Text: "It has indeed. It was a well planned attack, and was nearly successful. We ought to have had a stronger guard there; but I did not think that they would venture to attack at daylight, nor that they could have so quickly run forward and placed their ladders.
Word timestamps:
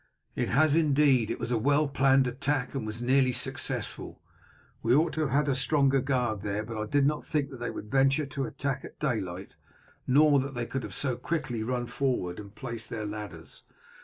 "It 0.35 0.49
has 0.49 0.73
indeed. 0.75 1.29
It 1.29 1.39
was 1.39 1.51
a 1.51 1.59
well 1.59 1.87
planned 1.87 2.25
attack, 2.25 2.73
and 2.73 2.87
was 2.87 3.03
nearly 3.03 3.31
successful. 3.33 4.19
We 4.81 4.95
ought 4.95 5.13
to 5.13 5.21
have 5.21 5.29
had 5.29 5.47
a 5.47 5.53
stronger 5.53 5.99
guard 6.01 6.41
there; 6.41 6.63
but 6.63 6.75
I 6.75 6.87
did 6.87 7.05
not 7.05 7.23
think 7.23 7.51
that 7.51 7.59
they 7.59 7.69
would 7.69 7.91
venture 7.91 8.25
to 8.25 8.45
attack 8.45 8.83
at 8.83 8.99
daylight, 8.99 9.53
nor 10.07 10.39
that 10.39 10.55
they 10.55 10.65
could 10.65 10.81
have 10.81 10.95
so 10.95 11.17
quickly 11.17 11.61
run 11.61 11.85
forward 11.85 12.39
and 12.39 12.55
placed 12.55 12.89
their 12.89 13.05
ladders. 13.05 13.61